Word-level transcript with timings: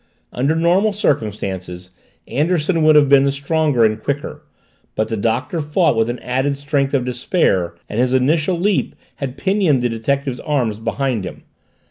Under 0.33 0.55
normal 0.55 0.93
circumstances 0.93 1.91
Anderson 2.27 2.81
would 2.81 2.95
have 2.95 3.07
been 3.07 3.23
the 3.23 3.31
stronger 3.31 3.85
and 3.85 4.01
quicker, 4.03 4.41
but 4.95 5.09
the 5.09 5.15
Doctor 5.15 5.61
fought 5.61 5.95
with 5.95 6.09
an 6.09 6.17
added 6.23 6.55
strength 6.55 6.95
of 6.95 7.05
despair 7.05 7.75
and 7.87 7.99
his 7.99 8.11
initial 8.11 8.59
leap 8.59 8.95
had 9.17 9.37
pinioned 9.37 9.83
the 9.83 9.89
detective's 9.89 10.39
arms 10.39 10.79
behind 10.79 11.23
him. 11.23 11.43